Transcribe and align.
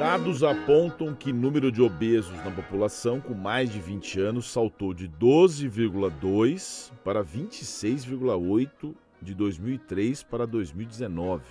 Dados 0.00 0.44
apontam 0.44 1.12
que 1.12 1.32
o 1.32 1.34
número 1.34 1.72
de 1.72 1.82
obesos 1.82 2.36
na 2.44 2.52
população 2.52 3.20
com 3.20 3.34
mais 3.34 3.68
de 3.68 3.80
20 3.80 4.20
anos 4.20 4.48
saltou 4.48 4.94
de 4.94 5.08
12,2 5.08 6.92
para 7.02 7.24
26,8 7.24 8.94
de 9.20 9.34
2003 9.34 10.22
para 10.22 10.46
2019. 10.46 11.42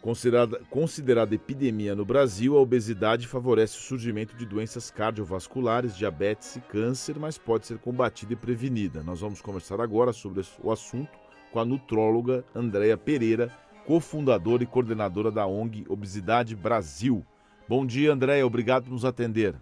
Considerada, 0.00 0.60
considerada 0.70 1.34
epidemia 1.34 1.96
no 1.96 2.04
Brasil, 2.04 2.56
a 2.56 2.60
obesidade 2.60 3.26
favorece 3.26 3.76
o 3.78 3.82
surgimento 3.82 4.36
de 4.36 4.46
doenças 4.46 4.88
cardiovasculares, 4.88 5.96
diabetes 5.96 6.54
e 6.54 6.60
câncer, 6.60 7.18
mas 7.18 7.36
pode 7.36 7.66
ser 7.66 7.78
combatida 7.78 8.34
e 8.34 8.36
prevenida. 8.36 9.02
Nós 9.02 9.18
vamos 9.18 9.40
conversar 9.40 9.80
agora 9.80 10.12
sobre 10.12 10.44
o 10.62 10.70
assunto 10.70 11.10
com 11.50 11.58
a 11.58 11.64
nutróloga 11.64 12.44
Andréa 12.54 12.96
Pereira, 12.96 13.50
cofundadora 13.86 14.62
e 14.62 14.66
coordenadora 14.66 15.30
da 15.30 15.46
ONG 15.46 15.86
Obesidade 15.88 16.54
Brasil. 16.54 17.24
Bom 17.68 17.86
dia, 17.86 18.12
Andréa, 18.12 18.46
obrigado 18.46 18.84
por 18.84 18.92
nos 18.92 19.04
atender. 19.04 19.54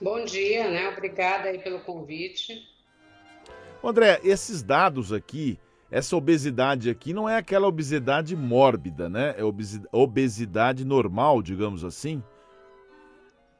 Bom 0.00 0.24
dia, 0.24 0.70
né? 0.70 0.88
Obrigada 0.88 1.48
aí 1.48 1.58
pelo 1.58 1.80
convite. 1.80 2.66
André, 3.82 4.20
esses 4.24 4.62
dados 4.62 5.12
aqui 5.12 5.58
essa 5.94 6.16
obesidade 6.16 6.90
aqui 6.90 7.12
não 7.12 7.28
é 7.28 7.36
aquela 7.36 7.68
obesidade 7.68 8.34
mórbida, 8.34 9.08
né? 9.08 9.32
É 9.38 9.44
obesidade 9.96 10.84
normal, 10.84 11.40
digamos 11.40 11.84
assim. 11.84 12.20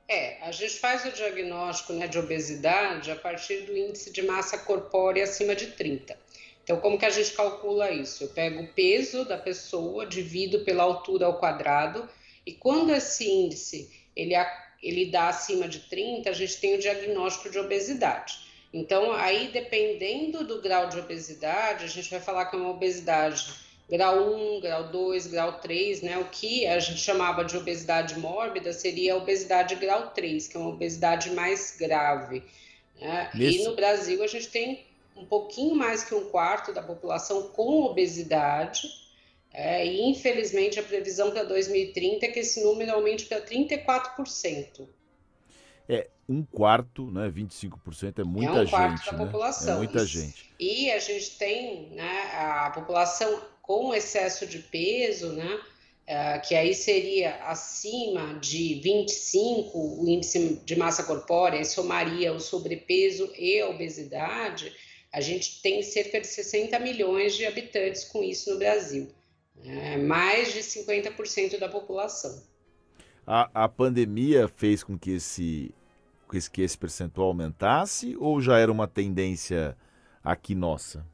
É, 0.08 0.42
a 0.42 0.50
gente 0.50 0.80
faz 0.80 1.04
o 1.04 1.12
diagnóstico 1.12 1.92
né, 1.92 2.08
de 2.08 2.18
obesidade 2.18 3.10
a 3.12 3.14
partir 3.14 3.62
do 3.66 3.76
índice 3.76 4.12
de 4.12 4.22
massa 4.22 4.58
corpórea 4.58 5.22
acima 5.22 5.54
de 5.54 5.68
30. 5.68 6.18
Então, 6.64 6.80
como 6.80 6.98
que 6.98 7.04
a 7.04 7.10
gente 7.10 7.32
calcula 7.32 7.90
isso? 7.90 8.24
Eu 8.24 8.28
pego 8.28 8.62
o 8.62 8.66
peso 8.68 9.24
da 9.26 9.36
pessoa, 9.36 10.06
divido 10.06 10.60
pela 10.60 10.82
altura 10.82 11.26
ao 11.26 11.38
quadrado, 11.38 12.08
e 12.46 12.52
quando 12.52 12.90
esse 12.90 13.28
índice 13.28 13.90
ele, 14.16 14.34
ele 14.82 15.10
dá 15.10 15.28
acima 15.28 15.68
de 15.68 15.80
30, 15.80 16.30
a 16.30 16.32
gente 16.32 16.58
tem 16.58 16.74
o 16.74 16.78
diagnóstico 16.78 17.50
de 17.50 17.58
obesidade. 17.58 18.44
Então, 18.72 19.12
aí, 19.12 19.48
dependendo 19.52 20.42
do 20.42 20.60
grau 20.60 20.88
de 20.88 20.98
obesidade, 20.98 21.84
a 21.84 21.88
gente 21.88 22.10
vai 22.10 22.18
falar 22.18 22.46
que 22.46 22.56
é 22.56 22.58
uma 22.58 22.70
obesidade 22.70 23.46
grau 23.88 24.34
1, 24.34 24.60
grau 24.60 24.88
2, 24.88 25.26
grau 25.26 25.60
3, 25.60 26.02
né? 26.02 26.18
O 26.18 26.24
que 26.24 26.66
a 26.66 26.78
gente 26.80 26.98
chamava 26.98 27.44
de 27.44 27.56
obesidade 27.56 28.18
mórbida 28.18 28.72
seria 28.72 29.14
a 29.14 29.16
obesidade 29.16 29.74
grau 29.76 30.10
3, 30.10 30.48
que 30.48 30.56
é 30.56 30.60
uma 30.60 30.70
obesidade 30.70 31.30
mais 31.30 31.76
grave. 31.78 32.42
Né? 33.00 33.30
Nesse... 33.34 33.58
E 33.58 33.64
no 33.64 33.76
Brasil 33.76 34.22
a 34.22 34.26
gente 34.26 34.48
tem 34.48 34.84
um 35.16 35.24
pouquinho 35.24 35.74
mais 35.74 36.04
que 36.04 36.14
um 36.14 36.28
quarto 36.30 36.72
da 36.72 36.82
população 36.82 37.48
com 37.48 37.82
obesidade. 37.82 38.88
É, 39.52 39.86
e 39.86 40.10
infelizmente 40.10 40.80
a 40.80 40.82
previsão 40.82 41.30
para 41.30 41.44
2030 41.44 42.26
é 42.26 42.28
que 42.28 42.40
esse 42.40 42.64
número 42.64 42.92
aumente 42.92 43.26
para 43.26 43.40
34%. 43.40 44.88
É, 45.88 46.08
um 46.28 46.42
quarto, 46.42 47.10
né, 47.10 47.30
25% 47.30 48.18
é 48.18 48.24
muita 48.24 48.52
gente. 48.52 48.58
É 48.58 48.62
um 48.62 48.68
quarto 48.68 49.06
da 49.06 49.12
né? 49.12 49.24
população. 49.24 49.74
É 49.74 49.78
muita 49.78 50.06
gente. 50.06 50.50
E 50.58 50.90
a 50.90 50.98
gente 50.98 51.38
tem 51.38 51.90
né, 51.90 52.30
a 52.32 52.70
população 52.70 53.42
com 53.62 53.94
excesso 53.94 54.46
de 54.46 54.58
peso, 54.58 55.32
né, 55.32 55.54
uh, 55.54 56.46
que 56.46 56.54
aí 56.54 56.74
seria 56.74 57.36
acima 57.44 58.38
de 58.38 58.80
25, 58.82 60.02
o 60.02 60.08
índice 60.08 60.60
de 60.64 60.76
massa 60.76 61.04
corpórea, 61.04 61.60
e 61.60 61.64
somaria 61.64 62.32
o 62.32 62.40
sobrepeso 62.40 63.32
e 63.38 63.60
a 63.60 63.68
obesidade, 63.68 64.72
a 65.14 65.20
gente 65.20 65.62
tem 65.62 65.80
cerca 65.80 66.20
de 66.20 66.26
60 66.26 66.76
milhões 66.80 67.36
de 67.36 67.46
habitantes 67.46 68.04
com 68.04 68.20
isso 68.20 68.52
no 68.52 68.58
Brasil. 68.58 69.08
É, 69.64 69.96
mais 69.96 70.52
de 70.52 70.58
50% 70.58 71.56
da 71.56 71.68
população. 71.68 72.42
A, 73.24 73.48
a 73.64 73.68
pandemia 73.68 74.48
fez 74.48 74.82
com 74.82 74.98
que 74.98 75.12
esse, 75.12 75.72
que 76.52 76.62
esse 76.62 76.76
percentual 76.76 77.28
aumentasse 77.28 78.16
ou 78.18 78.40
já 78.40 78.58
era 78.58 78.72
uma 78.72 78.88
tendência 78.88 79.76
aqui 80.22 80.52
nossa? 80.52 81.06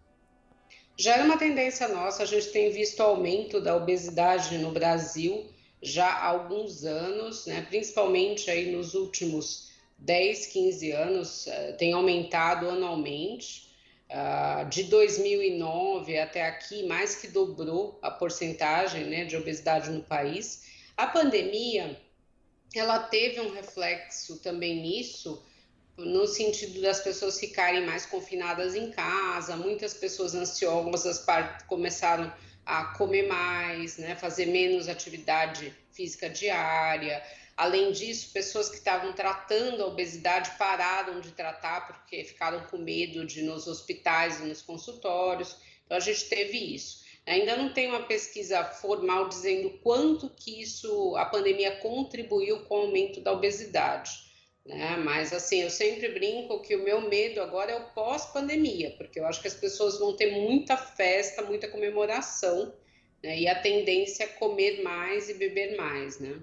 Já 0.97 1.17
era 1.17 1.25
uma 1.25 1.37
tendência 1.37 1.87
nossa, 1.89 2.23
a 2.23 2.27
gente 2.27 2.51
tem 2.53 2.73
visto 2.73 3.01
aumento 3.03 3.61
da 3.61 3.77
obesidade 3.77 4.57
no 4.57 4.73
Brasil 4.73 5.47
já 5.83 6.09
há 6.09 6.27
alguns 6.27 6.85
anos, 6.85 7.45
né? 7.47 7.67
principalmente 7.69 8.51
aí 8.51 8.75
nos 8.75 8.95
últimos 8.95 9.71
10, 9.99 10.47
15 10.47 10.93
anos, 10.93 11.47
eh, 11.47 11.73
tem 11.73 11.93
aumentado 11.93 12.69
anualmente. 12.69 13.70
Uh, 14.11 14.69
de 14.69 14.83
2009 14.85 16.19
até 16.19 16.45
aqui, 16.45 16.85
mais 16.85 17.15
que 17.15 17.29
dobrou 17.29 17.97
a 18.03 18.11
porcentagem 18.11 19.05
né, 19.05 19.25
de 19.25 19.37
obesidade 19.37 19.89
no 19.89 20.03
país. 20.03 20.65
A 20.97 21.07
pandemia 21.07 21.97
ela 22.75 22.99
teve 22.99 23.41
um 23.41 23.53
reflexo 23.53 24.39
também 24.39 24.83
nisso, 24.83 25.41
no 25.97 26.27
sentido 26.27 26.81
das 26.81 27.01
pessoas 27.01 27.39
ficarem 27.39 27.85
mais 27.85 28.07
confinadas 28.07 28.75
em 28.75 28.91
casa, 28.91 29.57
muitas 29.57 29.95
pessoas 29.95 30.35
ansiosas 30.35 31.25
começaram 31.67 32.33
a 32.65 32.85
comer 32.97 33.27
mais, 33.27 33.99
né, 33.99 34.15
fazer 34.17 34.47
menos 34.47 34.89
atividade 34.89 35.75
física 35.93 36.29
diária. 36.31 37.23
Além 37.61 37.93
disso, 37.93 38.33
pessoas 38.33 38.71
que 38.71 38.77
estavam 38.77 39.13
tratando 39.13 39.83
a 39.83 39.87
obesidade 39.87 40.53
pararam 40.57 41.21
de 41.21 41.31
tratar 41.33 41.87
porque 41.87 42.25
ficaram 42.25 42.65
com 42.69 42.79
medo 42.79 43.27
de 43.27 43.41
ir 43.41 43.43
nos 43.43 43.67
hospitais 43.67 44.41
e 44.41 44.45
nos 44.45 44.63
consultórios. 44.63 45.55
Então 45.85 45.99
a 45.99 46.01
gente 46.01 46.25
teve 46.31 46.57
isso. 46.57 47.05
Ainda 47.27 47.59
não 47.59 47.71
tem 47.71 47.89
uma 47.89 48.05
pesquisa 48.05 48.65
formal 48.65 49.29
dizendo 49.29 49.79
quanto 49.83 50.31
que 50.31 50.63
isso, 50.63 51.15
a 51.17 51.27
pandemia 51.27 51.77
contribuiu 51.77 52.65
com 52.65 52.77
o 52.77 52.81
aumento 52.87 53.21
da 53.21 53.31
obesidade. 53.31 54.11
Né? 54.65 54.97
Mas 54.97 55.31
assim, 55.35 55.61
eu 55.61 55.69
sempre 55.69 56.09
brinco 56.09 56.63
que 56.63 56.75
o 56.75 56.83
meu 56.83 57.11
medo 57.11 57.43
agora 57.43 57.73
é 57.73 57.77
o 57.77 57.91
pós-pandemia, 57.91 58.95
porque 58.97 59.21
eu 59.21 59.27
acho 59.27 59.43
que 59.43 59.49
as 59.49 59.55
pessoas 59.55 59.99
vão 59.99 60.17
ter 60.17 60.31
muita 60.31 60.79
festa, 60.79 61.43
muita 61.43 61.69
comemoração, 61.69 62.75
né? 63.23 63.39
e 63.39 63.47
a 63.47 63.61
tendência 63.61 64.25
é 64.25 64.29
comer 64.29 64.83
mais 64.83 65.29
e 65.29 65.35
beber 65.35 65.77
mais, 65.77 66.19
né? 66.19 66.41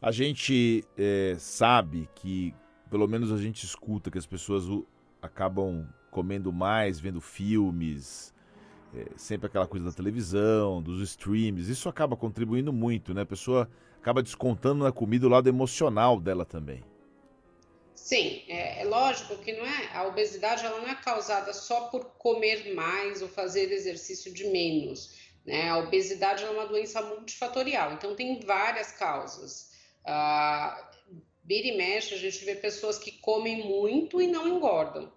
A 0.00 0.12
gente 0.12 0.84
é, 0.96 1.34
sabe 1.38 2.08
que, 2.14 2.54
pelo 2.88 3.08
menos 3.08 3.32
a 3.32 3.36
gente 3.36 3.64
escuta 3.64 4.10
que 4.10 4.18
as 4.18 4.26
pessoas 4.26 4.64
acabam 5.20 5.88
comendo 6.08 6.52
mais, 6.52 7.00
vendo 7.00 7.20
filmes, 7.20 8.32
é, 8.94 9.06
sempre 9.16 9.48
aquela 9.48 9.66
coisa 9.66 9.86
da 9.86 9.92
televisão, 9.92 10.80
dos 10.80 11.02
streams, 11.02 11.68
isso 11.68 11.88
acaba 11.88 12.16
contribuindo 12.16 12.72
muito, 12.72 13.12
né? 13.12 13.22
A 13.22 13.26
pessoa 13.26 13.68
acaba 14.00 14.22
descontando 14.22 14.84
na 14.84 14.92
comida 14.92 15.26
o 15.26 15.28
lado 15.28 15.48
emocional 15.48 16.20
dela 16.20 16.44
também. 16.44 16.84
Sim, 17.92 18.44
é, 18.48 18.82
é, 18.82 18.84
lógico 18.84 19.36
que 19.38 19.52
não 19.52 19.66
é 19.66 19.90
a 19.92 20.06
obesidade 20.06 20.64
ela 20.64 20.80
não 20.80 20.88
é 20.88 20.94
causada 20.94 21.52
só 21.52 21.88
por 21.88 22.04
comer 22.16 22.72
mais 22.72 23.20
ou 23.20 23.28
fazer 23.28 23.72
exercício 23.72 24.32
de 24.32 24.46
menos. 24.46 25.18
Né? 25.44 25.68
A 25.68 25.78
obesidade 25.78 26.44
é 26.44 26.50
uma 26.50 26.66
doença 26.66 27.02
multifatorial, 27.02 27.92
então 27.92 28.14
tem 28.14 28.40
várias 28.40 28.92
causas. 28.92 29.67
Ah, 30.10 30.90
vira 31.44 31.68
e 31.68 31.76
mexe, 31.76 32.14
a 32.14 32.18
gente 32.18 32.42
vê 32.42 32.54
pessoas 32.54 32.98
que 32.98 33.12
comem 33.12 33.62
muito 33.62 34.22
e 34.22 34.26
não 34.26 34.48
engordam. 34.48 35.12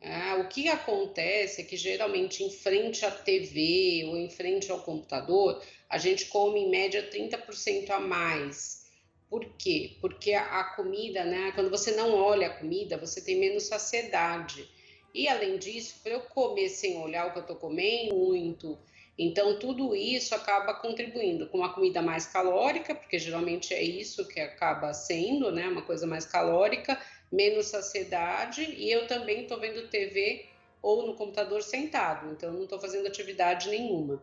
Ah, 0.00 0.36
o 0.40 0.48
que 0.48 0.68
acontece 0.68 1.60
é 1.60 1.64
que 1.64 1.76
geralmente 1.76 2.44
em 2.44 2.50
frente 2.50 3.04
à 3.04 3.10
TV 3.10 4.04
ou 4.06 4.16
em 4.16 4.30
frente 4.30 4.70
ao 4.70 4.82
computador, 4.82 5.60
a 5.90 5.98
gente 5.98 6.26
come 6.26 6.60
em 6.60 6.70
média 6.70 7.10
30% 7.10 7.90
a 7.90 7.98
mais. 7.98 8.86
Por 9.28 9.44
quê? 9.56 9.96
Porque 10.00 10.32
a, 10.32 10.60
a, 10.60 10.76
comida, 10.76 11.24
né? 11.24 11.50
Quando 11.52 11.68
você 11.68 11.90
não 11.90 12.14
olha 12.14 12.46
a 12.46 12.56
comida, 12.56 12.96
você 12.96 13.20
tem 13.20 13.40
menos 13.40 13.64
saciedade. 13.64 14.68
E 15.12 15.26
além 15.26 15.58
disso, 15.58 15.98
para 16.04 16.12
eu 16.12 16.20
comer 16.20 16.68
sem 16.68 16.96
olhar 16.98 17.26
o 17.26 17.32
que 17.32 17.38
eu 17.38 17.42
estou 17.42 17.56
comendo, 17.56 18.14
muito. 18.14 18.78
Então, 19.18 19.58
tudo 19.58 19.96
isso 19.96 20.34
acaba 20.34 20.74
contribuindo 20.74 21.46
com 21.46 21.58
uma 21.58 21.72
comida 21.72 22.02
mais 22.02 22.26
calórica, 22.26 22.94
porque 22.94 23.18
geralmente 23.18 23.72
é 23.72 23.82
isso 23.82 24.28
que 24.28 24.38
acaba 24.38 24.92
sendo, 24.92 25.50
né? 25.50 25.66
Uma 25.68 25.82
coisa 25.82 26.06
mais 26.06 26.26
calórica 26.26 27.00
menos 27.32 27.66
saciedade 27.66 28.62
e 28.62 28.90
eu 28.90 29.06
também 29.06 29.42
estou 29.42 29.58
vendo 29.58 29.88
TV 29.88 30.46
ou 30.80 31.06
no 31.06 31.14
computador 31.14 31.62
sentado, 31.62 32.30
então 32.30 32.52
não 32.52 32.64
estou 32.64 32.78
fazendo 32.78 33.06
atividade 33.06 33.68
nenhuma. 33.68 34.22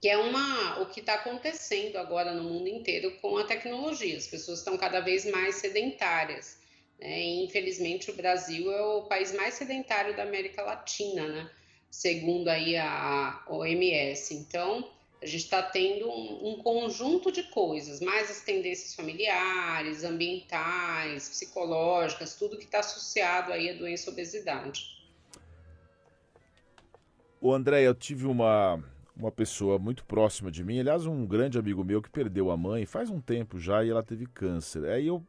Que 0.00 0.08
é 0.08 0.16
uma, 0.16 0.80
o 0.80 0.86
que 0.86 1.00
está 1.00 1.14
acontecendo 1.14 1.96
agora 1.96 2.32
no 2.32 2.44
mundo 2.44 2.68
inteiro 2.68 3.16
com 3.20 3.36
a 3.36 3.44
tecnologia. 3.44 4.16
As 4.16 4.28
pessoas 4.28 4.60
estão 4.60 4.76
cada 4.76 5.00
vez 5.00 5.24
mais 5.24 5.56
sedentárias. 5.56 6.58
Né? 7.00 7.20
E, 7.20 7.44
infelizmente, 7.44 8.10
o 8.10 8.14
Brasil 8.14 8.70
é 8.72 8.80
o 8.80 9.02
país 9.02 9.32
mais 9.32 9.54
sedentário 9.54 10.16
da 10.16 10.22
América 10.22 10.62
Latina, 10.62 11.26
né? 11.26 11.50
Segundo 11.90 12.48
aí 12.48 12.76
a 12.76 13.42
OMS. 13.48 14.34
Então, 14.34 14.88
a 15.20 15.26
gente 15.26 15.44
está 15.44 15.62
tendo 15.62 16.08
um, 16.08 16.50
um, 16.50 16.62
conjunto 16.62 17.32
de 17.32 17.42
coisas, 17.44 18.00
mais 18.00 18.30
as 18.30 18.40
tendências 18.40 18.94
familiares, 18.94 20.04
ambientais, 20.04 21.28
psicológicas, 21.28 22.36
tudo 22.36 22.56
que 22.56 22.64
está 22.64 22.80
associado 22.80 23.52
aí 23.52 23.70
à 23.70 23.74
doença 23.74 24.10
obesidade. 24.10 24.96
O 27.40 27.52
André, 27.52 27.82
eu 27.82 27.94
tive 27.94 28.26
uma, 28.26 28.82
uma 29.16 29.32
pessoa 29.32 29.78
muito 29.78 30.04
próxima 30.04 30.50
de 30.50 30.62
mim, 30.62 30.78
aliás, 30.78 31.04
um 31.06 31.26
grande 31.26 31.58
amigo 31.58 31.84
meu 31.84 32.00
que 32.00 32.10
perdeu 32.10 32.50
a 32.50 32.56
mãe 32.56 32.86
faz 32.86 33.10
um 33.10 33.20
tempo 33.20 33.58
já 33.58 33.84
e 33.84 33.90
ela 33.90 34.02
teve 34.02 34.26
câncer. 34.26 34.84
Aí 34.84 35.06
eu 35.06 35.24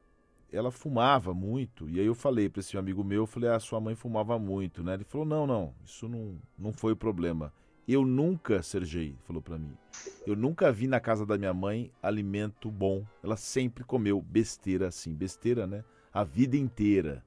ela 0.51 0.71
fumava 0.71 1.33
muito, 1.33 1.89
e 1.89 1.99
aí 1.99 2.05
eu 2.05 2.15
falei 2.15 2.49
para 2.49 2.59
esse 2.59 2.77
amigo 2.77 3.03
meu, 3.03 3.23
eu 3.23 3.27
falei: 3.27 3.49
"Ah, 3.49 3.59
sua 3.59 3.79
mãe 3.79 3.95
fumava 3.95 4.37
muito, 4.39 4.83
né?" 4.83 4.95
Ele 4.95 5.03
falou: 5.03 5.25
"Não, 5.25 5.45
não, 5.45 5.73
isso 5.85 6.07
não 6.07 6.39
não 6.57 6.73
foi 6.73 6.93
o 6.93 6.97
problema. 6.97 7.53
Eu 7.87 8.05
nunca, 8.05 8.61
Sergei, 8.61 9.15
falou 9.25 9.41
para 9.41 9.57
mim. 9.57 9.75
Eu 10.25 10.35
nunca 10.35 10.71
vi 10.71 10.85
na 10.85 10.99
casa 10.99 11.25
da 11.25 11.39
minha 11.39 11.55
mãe 11.55 11.91
alimento 12.03 12.69
bom. 12.69 13.03
Ela 13.23 13.35
sempre 13.35 13.83
comeu 13.83 14.21
besteira 14.21 14.89
assim, 14.89 15.11
besteira, 15.11 15.65
né? 15.65 15.83
A 16.13 16.23
vida 16.23 16.55
inteira. 16.55 17.23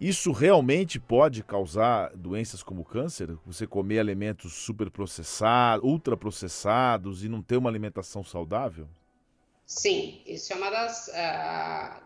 Isso 0.00 0.32
realmente 0.32 0.98
pode 0.98 1.44
causar 1.44 2.10
doenças 2.16 2.60
como 2.60 2.84
câncer? 2.84 3.38
Você 3.46 3.68
comer 3.68 4.00
alimentos 4.00 4.52
superprocessados, 4.52 5.88
ultraprocessados 5.88 7.24
e 7.24 7.28
não 7.28 7.40
ter 7.40 7.56
uma 7.56 7.70
alimentação 7.70 8.24
saudável? 8.24 8.88
Sim, 9.66 10.22
isso 10.24 10.52
é 10.52 10.56
uma 10.56 10.70
das, 10.70 11.08
uh, 11.08 12.00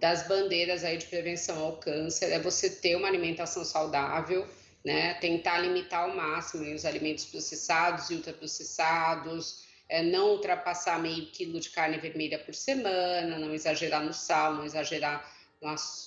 das 0.00 0.26
bandeiras 0.26 0.82
aí 0.84 0.96
de 0.96 1.04
prevenção 1.06 1.62
ao 1.62 1.76
câncer, 1.76 2.32
é 2.32 2.38
você 2.38 2.70
ter 2.70 2.96
uma 2.96 3.06
alimentação 3.06 3.62
saudável, 3.62 4.48
né? 4.82 5.14
Tentar 5.14 5.58
limitar 5.58 6.08
ao 6.08 6.16
máximo 6.16 6.64
os 6.74 6.84
alimentos 6.84 7.26
processados 7.26 8.08
e 8.08 8.14
ultraprocessados, 8.14 9.64
é, 9.88 10.02
não 10.02 10.30
ultrapassar 10.30 10.98
meio 10.98 11.26
quilo 11.26 11.60
de 11.60 11.70
carne 11.70 11.98
vermelha 11.98 12.38
por 12.38 12.54
semana, 12.54 13.38
não 13.38 13.52
exagerar 13.52 14.02
no 14.02 14.12
sal, 14.14 14.54
não 14.54 14.64
exagerar 14.64 15.30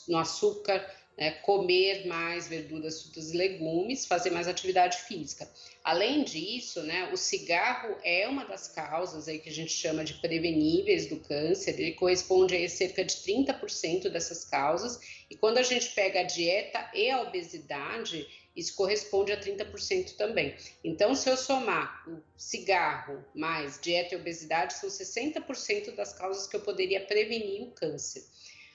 no 0.08 0.18
açúcar 0.18 0.86
né, 1.18 1.32
comer 1.32 2.06
mais 2.06 2.48
verduras, 2.48 3.02
frutas 3.02 3.34
e 3.34 3.38
legumes, 3.38 4.06
fazer 4.06 4.30
mais 4.30 4.48
atividade 4.48 4.98
física. 5.00 5.50
Além 5.84 6.24
disso, 6.24 6.84
né, 6.84 7.10
o 7.12 7.18
cigarro 7.18 7.96
é 8.04 8.28
uma 8.28 8.46
das 8.46 8.68
causas 8.68 9.28
aí 9.28 9.40
que 9.40 9.50
a 9.50 9.54
gente 9.54 9.72
chama 9.72 10.04
de 10.04 10.16
preveníveis 10.16 11.08
do 11.08 11.18
câncer, 11.18 11.80
ele 11.80 11.94
corresponde 11.94 12.56
a 12.56 12.70
cerca 12.70 13.04
de 13.04 13.16
30% 13.16 14.10
dessas 14.10 14.46
causas, 14.46 15.00
e 15.30 15.36
quando 15.36 15.58
a 15.58 15.64
gente 15.64 15.90
pega 15.96 16.20
a 16.20 16.24
dieta 16.24 16.92
e 16.94 17.10
a 17.10 17.22
obesidade, 17.22 18.28
isso 18.58 18.76
corresponde 18.76 19.32
a 19.32 19.40
30% 19.40 20.16
também. 20.16 20.56
Então, 20.84 21.14
se 21.14 21.30
eu 21.30 21.38
somar 21.38 22.04
o 22.10 22.22
cigarro 22.36 23.24
mais 23.36 23.80
dieta 23.80 24.16
e 24.16 24.18
obesidade, 24.18 24.74
são 24.74 24.90
60% 24.90 25.94
das 25.94 26.12
causas 26.14 26.48
que 26.48 26.56
eu 26.56 26.62
poderia 26.62 27.06
prevenir 27.06 27.62
o 27.62 27.72
câncer. 27.72 28.24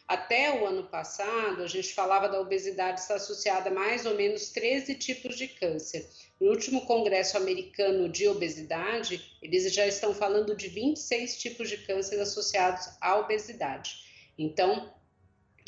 Até 0.06 0.60
o 0.60 0.66
ano 0.66 0.84
passado, 0.84 1.62
a 1.62 1.66
gente 1.66 1.94
falava 1.94 2.28
da 2.28 2.40
obesidade 2.40 3.00
estar 3.00 3.14
associada 3.14 3.70
a 3.70 3.72
mais 3.72 4.04
ou 4.04 4.14
menos 4.14 4.50
13 4.50 4.94
tipos 4.96 5.36
de 5.36 5.48
câncer. 5.48 6.08
No 6.40 6.50
último 6.50 6.84
Congresso 6.86 7.36
Americano 7.36 8.08
de 8.08 8.26
Obesidade, 8.26 9.36
eles 9.40 9.72
já 9.72 9.86
estão 9.86 10.14
falando 10.14 10.56
de 10.56 10.68
26 10.68 11.38
tipos 11.38 11.68
de 11.68 11.78
câncer 11.78 12.20
associados 12.20 12.88
à 13.00 13.16
obesidade. 13.16 14.04
Então, 14.36 14.92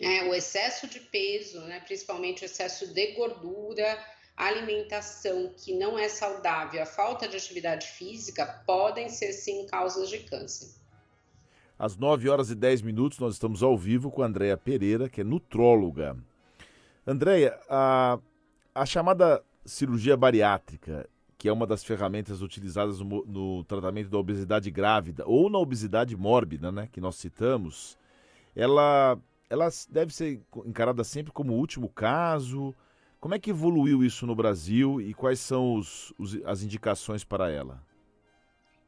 é, 0.00 0.24
o 0.24 0.34
excesso 0.34 0.88
de 0.88 0.98
peso, 0.98 1.60
né, 1.62 1.80
principalmente 1.80 2.42
o 2.42 2.46
excesso 2.46 2.92
de 2.92 3.12
gordura, 3.12 4.04
alimentação 4.36 5.54
que 5.56 5.72
não 5.74 5.96
é 5.98 6.08
saudável, 6.08 6.82
a 6.82 6.86
falta 6.86 7.28
de 7.28 7.36
atividade 7.36 7.86
física, 7.86 8.44
podem 8.66 9.08
ser 9.08 9.32
sim 9.32 9.66
causas 9.66 10.08
de 10.08 10.18
câncer. 10.20 10.83
Às 11.78 11.96
9 11.96 12.28
horas 12.28 12.50
e 12.50 12.54
10 12.54 12.82
minutos, 12.82 13.18
nós 13.18 13.34
estamos 13.34 13.62
ao 13.62 13.76
vivo 13.76 14.10
com 14.10 14.22
a 14.22 14.26
Andréia 14.26 14.56
Pereira, 14.56 15.08
que 15.08 15.20
é 15.20 15.24
nutróloga. 15.24 16.16
Andréia, 17.06 17.58
a, 17.68 18.18
a 18.74 18.86
chamada 18.86 19.42
cirurgia 19.64 20.16
bariátrica, 20.16 21.08
que 21.36 21.48
é 21.48 21.52
uma 21.52 21.66
das 21.66 21.82
ferramentas 21.82 22.42
utilizadas 22.42 23.00
no, 23.00 23.24
no, 23.26 23.64
tratamento 23.64 24.08
da 24.08 24.18
obesidade 24.18 24.70
grávida 24.70 25.24
ou 25.26 25.50
na 25.50 25.58
obesidade 25.58 26.16
mórbida, 26.16 26.70
né, 26.70 26.88
que 26.92 27.00
nós 27.00 27.16
citamos, 27.16 27.98
ela, 28.54 29.18
ela 29.50 29.68
deve 29.90 30.14
ser 30.14 30.40
encarada 30.64 31.02
sempre 31.02 31.32
como 31.32 31.54
último 31.54 31.88
caso. 31.88 32.74
Como 33.20 33.34
é 33.34 33.38
que 33.38 33.50
evoluiu 33.50 34.04
isso 34.04 34.26
no 34.26 34.34
Brasil 34.34 35.00
e 35.00 35.12
quais 35.12 35.40
são 35.40 35.74
os, 35.74 36.14
os, 36.18 36.34
as 36.44 36.62
indicações 36.62 37.24
para 37.24 37.50
ela? 37.50 37.82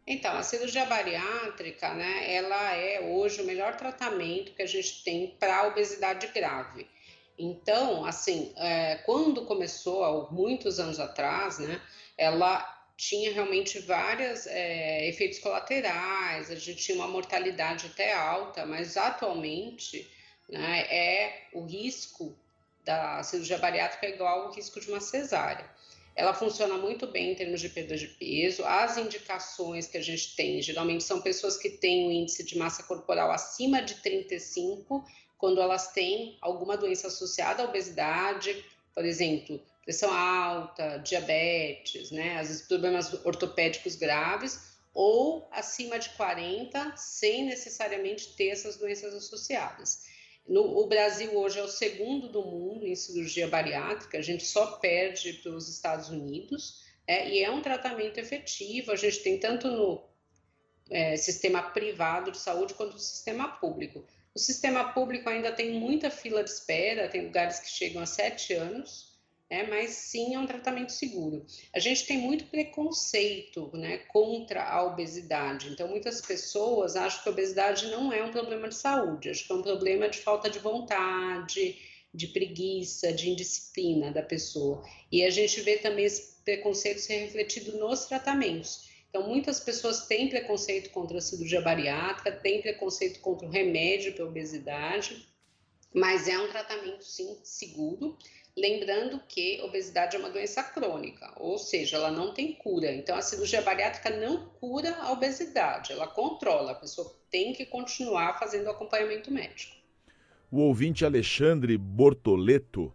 Então, 0.06 0.36
a 0.36 0.42
cirurgia 0.44 0.84
bariátrica, 0.84 1.92
né, 1.92 2.32
ela 2.32 2.74
é 2.76 3.00
hoje 3.00 3.42
o 3.42 3.44
melhor 3.44 3.76
tratamento 3.76 4.54
que 4.54 4.62
a 4.62 4.66
gente 4.66 5.02
tem 5.02 5.36
para 5.38 5.66
obesidade 5.66 6.28
grave. 6.28 6.88
Então, 7.36 8.04
assim, 8.04 8.52
é, 8.56 8.96
quando 9.04 9.44
começou, 9.44 10.04
há 10.04 10.30
muitos 10.30 10.78
anos 10.78 11.00
atrás, 11.00 11.58
né, 11.58 11.82
ela 12.16 12.64
tinha 12.96 13.32
realmente 13.32 13.80
vários 13.80 14.46
é, 14.46 15.08
efeitos 15.08 15.40
colaterais, 15.40 16.50
a 16.52 16.54
gente 16.54 16.82
tinha 16.84 16.96
uma 16.96 17.08
mortalidade 17.08 17.86
até 17.86 18.14
alta, 18.14 18.64
mas 18.64 18.96
atualmente 18.96 20.08
né, 20.48 20.86
é 20.88 21.48
o 21.52 21.66
risco 21.66 22.38
da 22.84 23.22
cirurgia 23.24 23.58
bariátrica 23.58 24.06
é 24.06 24.10
igual 24.10 24.44
ao 24.44 24.52
risco 24.52 24.80
de 24.80 24.88
uma 24.88 25.00
cesárea 25.00 25.68
ela 26.16 26.32
funciona 26.32 26.78
muito 26.78 27.06
bem 27.06 27.32
em 27.32 27.34
termos 27.34 27.60
de 27.60 27.68
perda 27.68 27.94
de 27.94 28.08
peso. 28.08 28.64
As 28.64 28.96
indicações 28.96 29.86
que 29.86 29.98
a 29.98 30.02
gente 30.02 30.34
tem, 30.34 30.62
geralmente 30.62 31.04
são 31.04 31.20
pessoas 31.20 31.58
que 31.58 31.68
têm 31.68 32.06
o 32.06 32.08
um 32.08 32.10
índice 32.10 32.42
de 32.42 32.56
massa 32.56 32.82
corporal 32.82 33.30
acima 33.30 33.82
de 33.82 33.96
35, 33.96 35.04
quando 35.36 35.60
elas 35.60 35.92
têm 35.92 36.38
alguma 36.40 36.74
doença 36.74 37.08
associada 37.08 37.62
à 37.62 37.66
obesidade, 37.66 38.64
por 38.94 39.04
exemplo, 39.04 39.62
pressão 39.84 40.10
alta, 40.10 40.96
diabetes, 40.96 42.10
né, 42.10 42.38
às 42.38 42.48
vezes 42.48 42.62
problemas 42.66 43.12
ortopédicos 43.24 43.94
graves, 43.94 44.74
ou 44.94 45.46
acima 45.52 45.98
de 45.98 46.08
40, 46.10 46.96
sem 46.96 47.44
necessariamente 47.44 48.34
ter 48.34 48.48
essas 48.48 48.78
doenças 48.78 49.12
associadas. 49.12 50.04
No, 50.48 50.78
o 50.78 50.87
Brasil 50.87 51.37
hoje 51.37 51.58
é 51.58 51.62
o 51.62 51.69
segundo 51.69 52.28
do 52.28 52.43
mundo 52.43 52.87
em 52.87 52.94
cirurgia 52.94 53.48
bariátrica, 53.48 54.19
a 54.19 54.22
gente 54.22 54.44
só 54.44 54.78
perde 54.78 55.34
para 55.34 55.52
os 55.52 55.69
Estados 55.69 56.08
Unidos, 56.08 56.84
é, 57.06 57.28
e 57.28 57.43
é 57.43 57.50
um 57.50 57.62
tratamento 57.62 58.19
efetivo, 58.19 58.93
a 58.93 58.96
gente 58.96 59.22
tem 59.22 59.38
tanto 59.38 59.69
no 59.69 60.04
é, 60.90 61.16
sistema 61.16 61.62
privado 61.62 62.31
de 62.31 62.38
saúde 62.38 62.75
quanto 62.75 62.94
no 62.94 62.98
sistema 62.98 63.48
público. 63.48 64.04
O 64.34 64.38
sistema 64.38 64.93
público 64.93 65.28
ainda 65.28 65.50
tem 65.50 65.72
muita 65.72 66.10
fila 66.10 66.44
de 66.44 66.50
espera, 66.50 67.08
tem 67.08 67.25
lugares 67.25 67.58
que 67.58 67.70
chegam 67.70 68.02
a 68.02 68.06
sete 68.06 68.52
anos, 68.52 69.05
né, 69.50 69.64
mas 69.69 69.90
sim 69.90 70.34
é 70.34 70.38
um 70.38 70.46
tratamento 70.46 70.93
seguro. 70.93 71.44
A 71.72 71.78
gente 71.78 72.06
tem 72.06 72.19
muito 72.19 72.46
preconceito 72.46 73.70
né, 73.75 73.98
contra 74.08 74.64
a 74.64 74.84
obesidade, 74.84 75.69
então 75.69 75.88
muitas 75.88 76.20
pessoas 76.20 76.96
acham 76.96 77.22
que 77.22 77.28
a 77.28 77.32
obesidade 77.32 77.87
não 77.88 78.12
é 78.12 78.22
um 78.22 78.32
problema 78.32 78.69
de 78.69 78.75
saúde, 78.75 79.30
acham 79.30 79.47
que 79.47 79.52
é 79.52 79.56
um 79.56 79.62
problema 79.62 80.09
de 80.09 80.18
falta 80.18 80.50
de 80.50 80.59
vontade, 80.59 81.78
de 82.12 82.26
preguiça, 82.28 83.12
de 83.12 83.30
indisciplina 83.30 84.11
da 84.11 84.23
pessoa. 84.23 84.82
E 85.12 85.23
a 85.23 85.30
gente 85.30 85.61
vê 85.61 85.76
também 85.76 86.06
esse 86.06 86.42
preconceito 86.42 87.00
ser 87.00 87.18
refletido 87.18 87.78
nos 87.78 88.06
tratamentos. 88.06 88.87
Então, 89.09 89.28
muitas 89.28 89.61
pessoas 89.61 90.06
têm 90.06 90.28
preconceito 90.28 90.90
contra 90.90 91.18
a 91.18 91.20
cirurgia 91.20 91.61
bariátrica, 91.61 92.32
têm 92.32 92.61
preconceito 92.61 93.20
contra 93.20 93.47
o 93.47 93.50
remédio 93.50 94.14
para 94.14 94.25
obesidade, 94.25 95.26
mas 95.94 96.28
é 96.28 96.38
um 96.38 96.49
tratamento, 96.50 97.04
sim, 97.04 97.38
seguro. 97.42 98.18
Lembrando 98.56 99.20
que 99.28 99.60
obesidade 99.62 100.16
é 100.16 100.18
uma 100.18 100.30
doença 100.30 100.62
crônica, 100.62 101.30
ou 101.36 101.58
seja, 101.58 101.98
ela 101.98 102.10
não 102.10 102.32
tem 102.32 102.54
cura. 102.54 102.90
Então, 102.90 103.14
a 103.14 103.20
cirurgia 103.20 103.60
bariátrica 103.60 104.08
não 104.08 104.46
cura 104.46 104.96
a 104.96 105.12
obesidade, 105.12 105.92
ela 105.92 106.06
controla. 106.06 106.72
A 106.72 106.75
pessoa 106.75 107.14
tem 107.30 107.52
que 107.52 107.66
continuar 107.66 108.38
fazendo 108.38 108.70
acompanhamento 108.70 109.30
médico. 109.30 109.76
O 110.50 110.60
ouvinte 110.60 111.04
Alexandre 111.04 111.76
Bortoleto, 111.76 112.94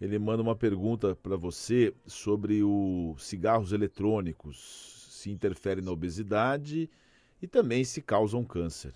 ele 0.00 0.18
manda 0.18 0.42
uma 0.42 0.56
pergunta 0.56 1.14
para 1.14 1.36
você 1.36 1.92
sobre 2.06 2.62
os 2.62 3.22
cigarros 3.22 3.72
eletrônicos, 3.72 5.08
se 5.10 5.30
interferem 5.30 5.84
na 5.84 5.90
obesidade 5.90 6.88
e 7.40 7.46
também 7.46 7.84
se 7.84 8.00
causam 8.00 8.42
câncer. 8.42 8.94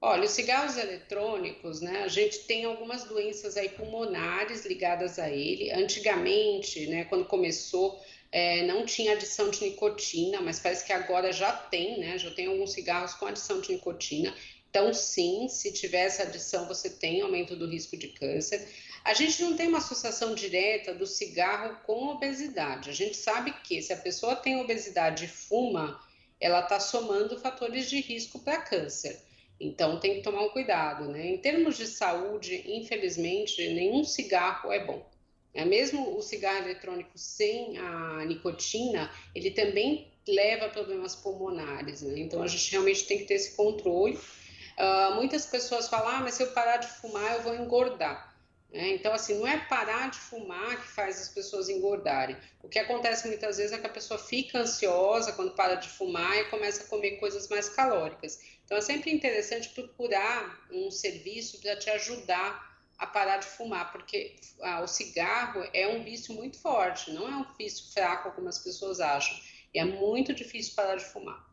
Olha, 0.00 0.24
os 0.24 0.30
cigarros 0.30 0.76
eletrônicos, 0.76 1.80
né? 1.80 2.04
A 2.04 2.08
gente 2.08 2.40
tem 2.44 2.64
algumas 2.64 3.02
doenças 3.04 3.56
aí 3.56 3.68
pulmonares 3.68 4.64
ligadas 4.64 5.18
a 5.18 5.28
ele. 5.28 5.72
Antigamente, 5.72 6.86
né, 6.86 7.04
quando 7.06 7.24
começou, 7.24 8.00
é, 8.30 8.64
não 8.64 8.86
tinha 8.86 9.14
adição 9.14 9.50
de 9.50 9.60
nicotina, 9.60 10.40
mas 10.40 10.60
parece 10.60 10.84
que 10.84 10.92
agora 10.92 11.32
já 11.32 11.50
tem, 11.52 11.98
né? 11.98 12.16
Já 12.16 12.30
tem 12.30 12.46
alguns 12.46 12.72
cigarros 12.72 13.14
com 13.14 13.26
adição 13.26 13.60
de 13.60 13.72
nicotina. 13.72 14.32
Então, 14.70 14.94
sim, 14.94 15.48
se 15.48 15.72
tiver 15.72 16.04
essa 16.04 16.22
adição, 16.22 16.68
você 16.68 16.90
tem 16.90 17.20
aumento 17.20 17.56
do 17.56 17.66
risco 17.66 17.96
de 17.96 18.08
câncer. 18.08 18.68
A 19.04 19.14
gente 19.14 19.42
não 19.42 19.56
tem 19.56 19.66
uma 19.66 19.78
associação 19.78 20.32
direta 20.32 20.94
do 20.94 21.06
cigarro 21.06 21.76
com 21.84 22.06
obesidade. 22.08 22.90
A 22.90 22.92
gente 22.92 23.16
sabe 23.16 23.52
que 23.64 23.82
se 23.82 23.92
a 23.92 23.96
pessoa 23.96 24.36
tem 24.36 24.60
obesidade 24.60 25.24
e 25.24 25.28
fuma, 25.28 26.00
ela 26.40 26.60
está 26.60 26.78
somando 26.78 27.40
fatores 27.40 27.90
de 27.90 28.00
risco 28.00 28.38
para 28.38 28.60
câncer. 28.60 29.26
Então 29.60 29.98
tem 29.98 30.16
que 30.16 30.22
tomar 30.22 30.42
um 30.42 30.50
cuidado, 30.50 31.08
né? 31.08 31.26
Em 31.26 31.38
termos 31.38 31.76
de 31.76 31.86
saúde, 31.86 32.62
infelizmente, 32.66 33.66
nenhum 33.74 34.04
cigarro 34.04 34.72
é 34.72 34.84
bom. 34.84 35.04
É, 35.52 35.64
mesmo 35.64 36.16
o 36.16 36.22
cigarro 36.22 36.64
eletrônico 36.64 37.10
sem 37.16 37.76
a 37.78 38.24
nicotina, 38.26 39.10
ele 39.34 39.50
também 39.50 40.06
leva 40.28 40.66
a 40.66 40.68
problemas 40.68 41.16
pulmonares. 41.16 42.02
Né? 42.02 42.20
Então, 42.20 42.42
a 42.42 42.46
gente 42.46 42.70
realmente 42.70 43.06
tem 43.06 43.18
que 43.18 43.24
ter 43.24 43.34
esse 43.34 43.56
controle. 43.56 44.14
Uh, 44.14 45.16
muitas 45.16 45.46
pessoas 45.46 45.88
falam, 45.88 46.08
ah, 46.08 46.20
mas 46.20 46.34
se 46.34 46.42
eu 46.42 46.52
parar 46.52 46.76
de 46.76 46.86
fumar, 46.86 47.34
eu 47.34 47.42
vou 47.42 47.54
engordar. 47.54 48.27
É, 48.70 48.90
então, 48.90 49.12
assim, 49.12 49.38
não 49.38 49.46
é 49.46 49.58
parar 49.58 50.10
de 50.10 50.18
fumar 50.18 50.80
que 50.80 50.88
faz 50.88 51.20
as 51.20 51.28
pessoas 51.28 51.70
engordarem. 51.70 52.36
O 52.62 52.68
que 52.68 52.78
acontece 52.78 53.26
muitas 53.26 53.56
vezes 53.56 53.72
é 53.72 53.78
que 53.78 53.86
a 53.86 53.90
pessoa 53.90 54.18
fica 54.20 54.58
ansiosa 54.58 55.32
quando 55.32 55.52
para 55.52 55.76
de 55.76 55.88
fumar 55.88 56.36
e 56.36 56.44
começa 56.46 56.82
a 56.82 56.86
comer 56.86 57.12
coisas 57.12 57.48
mais 57.48 57.68
calóricas. 57.70 58.38
Então, 58.64 58.76
é 58.76 58.82
sempre 58.82 59.10
interessante 59.10 59.70
procurar 59.70 60.66
um 60.70 60.90
serviço 60.90 61.60
para 61.62 61.76
te 61.76 61.88
ajudar 61.90 62.68
a 62.98 63.06
parar 63.06 63.38
de 63.38 63.46
fumar, 63.46 63.92
porque 63.92 64.36
ah, 64.60 64.82
o 64.82 64.86
cigarro 64.88 65.64
é 65.72 65.86
um 65.88 66.02
vício 66.02 66.34
muito 66.34 66.58
forte, 66.58 67.12
não 67.12 67.28
é 67.28 67.36
um 67.36 67.46
vício 67.56 67.92
fraco 67.92 68.32
como 68.32 68.48
as 68.48 68.58
pessoas 68.58 69.00
acham. 69.00 69.38
E 69.72 69.78
é 69.78 69.84
muito 69.84 70.34
difícil 70.34 70.74
parar 70.74 70.96
de 70.96 71.04
fumar. 71.04 71.46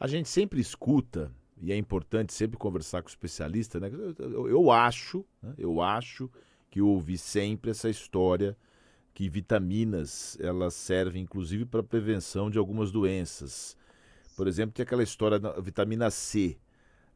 A 0.00 0.06
gente 0.06 0.28
sempre 0.28 0.60
escuta 0.60 1.32
e 1.60 1.72
é 1.72 1.76
importante 1.76 2.32
sempre 2.32 2.56
conversar 2.56 3.02
com 3.02 3.08
o 3.08 3.10
especialista, 3.10 3.80
né? 3.80 3.90
Eu, 4.18 4.48
eu 4.48 4.70
acho, 4.70 5.24
né? 5.42 5.54
eu 5.58 5.80
acho 5.80 6.30
que 6.70 6.80
eu 6.80 6.88
ouvi 6.88 7.18
sempre 7.18 7.70
essa 7.70 7.88
história 7.88 8.56
que 9.14 9.28
vitaminas 9.28 10.38
elas 10.40 10.74
servem 10.74 11.22
inclusive 11.22 11.64
para 11.64 11.82
prevenção 11.82 12.50
de 12.50 12.58
algumas 12.58 12.92
doenças. 12.92 13.76
Por 14.36 14.46
exemplo, 14.46 14.74
tem 14.74 14.84
aquela 14.84 15.02
história 15.02 15.38
da 15.38 15.58
vitamina 15.60 16.10
C. 16.10 16.56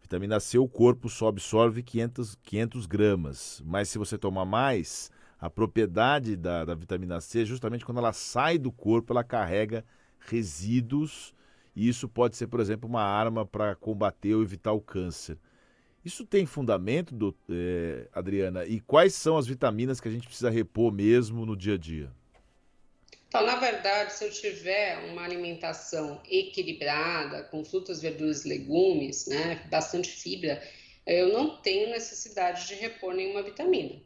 Vitamina 0.00 0.40
C 0.40 0.58
o 0.58 0.66
corpo 0.66 1.08
só 1.08 1.28
absorve 1.28 1.82
500, 1.82 2.34
500 2.42 2.86
gramas, 2.86 3.62
mas 3.64 3.88
se 3.88 3.98
você 3.98 4.18
tomar 4.18 4.44
mais, 4.44 5.10
a 5.38 5.48
propriedade 5.48 6.36
da, 6.36 6.64
da 6.64 6.74
vitamina 6.74 7.20
C, 7.20 7.44
justamente 7.44 7.84
quando 7.84 7.98
ela 7.98 8.12
sai 8.12 8.58
do 8.58 8.72
corpo, 8.72 9.12
ela 9.12 9.22
carrega 9.22 9.84
resíduos 10.18 11.32
e 11.74 11.88
isso 11.88 12.08
pode 12.08 12.36
ser, 12.36 12.46
por 12.46 12.60
exemplo, 12.60 12.88
uma 12.88 13.02
arma 13.02 13.46
para 13.46 13.74
combater 13.74 14.34
ou 14.34 14.42
evitar 14.42 14.72
o 14.72 14.80
câncer. 14.80 15.38
Isso 16.04 16.26
tem 16.26 16.44
fundamento, 16.44 17.14
do, 17.14 17.34
é, 17.48 18.08
Adriana? 18.12 18.64
E 18.64 18.80
quais 18.80 19.14
são 19.14 19.36
as 19.36 19.46
vitaminas 19.46 20.00
que 20.00 20.08
a 20.08 20.10
gente 20.10 20.26
precisa 20.26 20.50
repor 20.50 20.92
mesmo 20.92 21.46
no 21.46 21.56
dia 21.56 21.74
a 21.74 21.78
dia? 21.78 22.10
Então, 23.28 23.46
na 23.46 23.56
verdade, 23.56 24.12
se 24.12 24.24
eu 24.26 24.30
tiver 24.30 25.10
uma 25.10 25.22
alimentação 25.22 26.20
equilibrada, 26.28 27.44
com 27.44 27.64
frutas, 27.64 28.02
verduras 28.02 28.44
e 28.44 28.48
legumes, 28.48 29.26
né, 29.26 29.66
bastante 29.70 30.10
fibra, 30.10 30.62
eu 31.06 31.32
não 31.32 31.56
tenho 31.56 31.88
necessidade 31.88 32.68
de 32.68 32.74
repor 32.74 33.14
nenhuma 33.14 33.42
vitamina. 33.42 33.98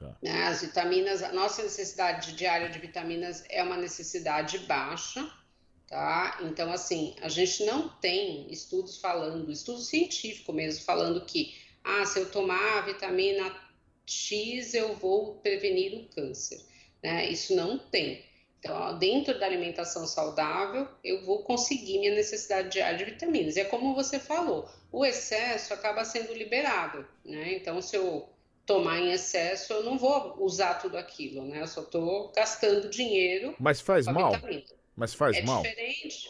Tá. 0.00 0.16
Né, 0.22 0.44
as 0.44 0.62
vitaminas, 0.62 1.22
a 1.22 1.32
nossa 1.32 1.62
necessidade 1.62 2.34
diária 2.34 2.70
de 2.70 2.78
vitaminas 2.78 3.44
é 3.50 3.62
uma 3.62 3.76
necessidade 3.76 4.58
baixa, 4.60 5.28
tá? 5.92 6.38
Então, 6.40 6.72
assim, 6.72 7.14
a 7.20 7.28
gente 7.28 7.66
não 7.66 7.86
tem 7.86 8.50
estudos 8.50 8.96
falando, 8.96 9.52
estudo 9.52 9.78
científico 9.78 10.50
mesmo, 10.50 10.82
falando 10.86 11.22
que, 11.26 11.54
ah, 11.84 12.06
se 12.06 12.18
eu 12.18 12.30
tomar 12.30 12.78
a 12.78 12.80
vitamina 12.80 13.54
X, 14.06 14.72
eu 14.72 14.94
vou 14.94 15.34
prevenir 15.34 15.92
o 15.92 16.08
câncer, 16.08 16.64
né? 17.04 17.28
Isso 17.28 17.54
não 17.54 17.76
tem. 17.76 18.24
Então, 18.58 18.98
dentro 18.98 19.38
da 19.38 19.44
alimentação 19.44 20.06
saudável, 20.06 20.88
eu 21.04 21.26
vou 21.26 21.42
conseguir 21.42 21.98
minha 21.98 22.14
necessidade 22.14 22.70
diária 22.70 22.96
de 22.96 23.04
vitaminas. 23.04 23.56
E 23.56 23.60
é 23.60 23.64
como 23.64 23.94
você 23.94 24.18
falou, 24.18 24.66
o 24.90 25.04
excesso 25.04 25.74
acaba 25.74 26.06
sendo 26.06 26.32
liberado, 26.32 27.06
né? 27.22 27.52
Então, 27.52 27.82
se 27.82 27.96
eu 27.96 28.30
tomar 28.64 28.98
em 28.98 29.12
excesso, 29.12 29.74
eu 29.74 29.82
não 29.82 29.98
vou 29.98 30.42
usar 30.42 30.74
tudo 30.74 30.96
aquilo, 30.96 31.44
né? 31.44 31.60
Eu 31.60 31.66
só 31.66 31.82
estou 31.82 32.32
gastando 32.34 32.88
dinheiro. 32.88 33.54
Mas 33.58 33.82
faz 33.82 34.06
mal? 34.06 34.32
Vitamina. 34.32 34.81
Mas 34.96 35.14
faz 35.14 35.36
é 35.36 35.42
mal? 35.42 35.64
É 35.64 35.68
diferente. 35.68 36.28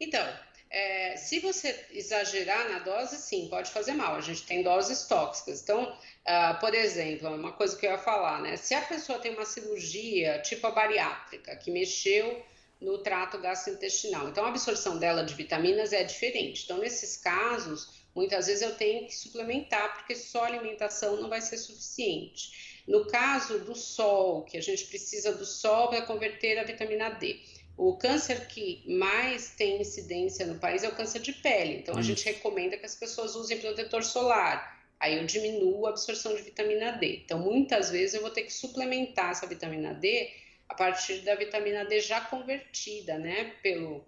Então, 0.00 0.26
é, 0.70 1.16
se 1.16 1.38
você 1.40 1.86
exagerar 1.90 2.68
na 2.68 2.80
dose, 2.80 3.16
sim, 3.16 3.48
pode 3.48 3.70
fazer 3.70 3.92
mal. 3.92 4.16
A 4.16 4.20
gente 4.20 4.42
tem 4.42 4.62
doses 4.62 5.06
tóxicas. 5.06 5.62
Então, 5.62 5.84
uh, 5.84 6.60
por 6.60 6.74
exemplo, 6.74 7.28
uma 7.34 7.52
coisa 7.52 7.76
que 7.76 7.86
eu 7.86 7.92
ia 7.92 7.98
falar, 7.98 8.42
né? 8.42 8.56
Se 8.56 8.74
a 8.74 8.82
pessoa 8.82 9.18
tem 9.18 9.32
uma 9.32 9.44
cirurgia 9.44 10.40
tipo 10.40 10.66
a 10.66 10.70
bariátrica, 10.70 11.56
que 11.56 11.70
mexeu 11.70 12.44
no 12.80 12.98
trato 12.98 13.38
gastrointestinal, 13.38 14.28
então 14.28 14.44
a 14.44 14.48
absorção 14.48 14.98
dela 14.98 15.24
de 15.24 15.34
vitaminas 15.34 15.94
é 15.94 16.04
diferente. 16.04 16.64
Então, 16.64 16.76
nesses 16.76 17.16
casos, 17.16 18.04
muitas 18.14 18.46
vezes 18.46 18.62
eu 18.62 18.74
tenho 18.74 19.06
que 19.06 19.14
suplementar, 19.14 19.94
porque 19.94 20.14
só 20.14 20.44
alimentação 20.44 21.16
não 21.16 21.28
vai 21.28 21.40
ser 21.40 21.56
suficiente. 21.56 22.75
No 22.86 23.06
caso 23.06 23.58
do 23.60 23.74
sol, 23.74 24.42
que 24.44 24.56
a 24.56 24.60
gente 24.60 24.84
precisa 24.84 25.32
do 25.32 25.44
sol 25.44 25.88
para 25.88 26.02
converter 26.02 26.58
a 26.58 26.64
vitamina 26.64 27.10
D. 27.10 27.40
O 27.76 27.96
câncer 27.96 28.46
que 28.46 28.82
mais 28.86 29.50
tem 29.50 29.80
incidência 29.80 30.46
no 30.46 30.58
país 30.58 30.82
é 30.82 30.88
o 30.88 30.94
câncer 30.94 31.20
de 31.20 31.32
pele. 31.32 31.78
Então, 31.78 31.96
a 31.96 32.02
gente 32.02 32.24
recomenda 32.24 32.76
que 32.76 32.86
as 32.86 32.94
pessoas 32.94 33.34
usem 33.34 33.58
protetor 33.58 34.02
solar. 34.02 34.76
Aí 34.98 35.18
eu 35.18 35.26
diminuo 35.26 35.86
a 35.86 35.90
absorção 35.90 36.34
de 36.34 36.42
vitamina 36.42 36.92
D. 36.92 37.22
Então, 37.24 37.38
muitas 37.38 37.90
vezes 37.90 38.14
eu 38.14 38.22
vou 38.22 38.30
ter 38.30 38.42
que 38.42 38.52
suplementar 38.52 39.32
essa 39.32 39.46
vitamina 39.46 39.92
D 39.92 40.30
a 40.68 40.74
partir 40.74 41.18
da 41.20 41.34
vitamina 41.34 41.84
D 41.84 42.00
já 42.00 42.20
convertida, 42.20 43.18
né? 43.18 43.52
Pelo, 43.62 44.06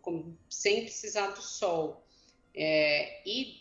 sem 0.49 0.83
precisar 0.83 1.29
do 1.29 1.43
sol. 1.43 2.03
É, 2.55 3.23
e 3.27 3.61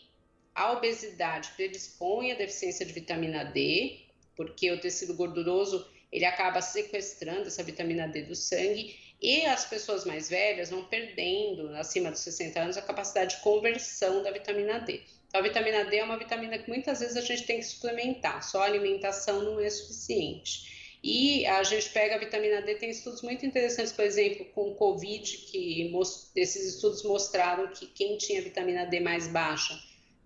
a 0.54 0.72
obesidade 0.72 1.50
predispõe 1.54 2.32
à 2.32 2.34
deficiência 2.34 2.84
de 2.84 2.92
vitamina 2.92 3.44
D, 3.44 4.07
porque 4.38 4.70
o 4.70 4.80
tecido 4.80 5.14
gorduroso 5.14 5.84
ele 6.12 6.24
acaba 6.24 6.62
sequestrando 6.62 7.48
essa 7.48 7.64
vitamina 7.64 8.06
D 8.06 8.22
do 8.22 8.36
sangue 8.36 8.96
e 9.20 9.44
as 9.44 9.64
pessoas 9.64 10.04
mais 10.04 10.30
velhas 10.30 10.70
vão 10.70 10.84
perdendo, 10.84 11.74
acima 11.74 12.12
dos 12.12 12.20
60 12.20 12.60
anos, 12.60 12.76
a 12.76 12.82
capacidade 12.82 13.34
de 13.34 13.42
conversão 13.42 14.22
da 14.22 14.30
vitamina 14.30 14.78
D. 14.78 15.02
Então, 15.26 15.40
a 15.40 15.42
vitamina 15.42 15.84
D 15.84 15.96
é 15.96 16.04
uma 16.04 16.16
vitamina 16.16 16.56
que 16.56 16.70
muitas 16.70 17.00
vezes 17.00 17.16
a 17.16 17.20
gente 17.20 17.42
tem 17.42 17.58
que 17.58 17.66
suplementar, 17.66 18.42
só 18.48 18.62
a 18.62 18.66
alimentação 18.66 19.42
não 19.42 19.58
é 19.58 19.68
suficiente. 19.68 20.78
E 21.02 21.44
a 21.46 21.62
gente 21.64 21.90
pega 21.90 22.14
a 22.14 22.18
vitamina 22.18 22.62
D, 22.62 22.76
tem 22.76 22.90
estudos 22.90 23.22
muito 23.22 23.44
interessantes, 23.44 23.92
por 23.92 24.04
exemplo, 24.04 24.46
com 24.54 24.70
o 24.70 24.74
Covid, 24.76 25.36
que 25.50 25.92
esses 26.36 26.74
estudos 26.74 27.02
mostraram 27.02 27.68
que 27.72 27.86
quem 27.88 28.16
tinha 28.16 28.40
vitamina 28.40 28.86
D 28.86 29.00
mais 29.00 29.26
baixa 29.26 29.78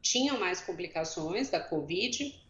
tinha 0.03 0.35
mais 0.35 0.61
complicações 0.61 1.49
da 1.49 1.61
Covid, 1.61 2.42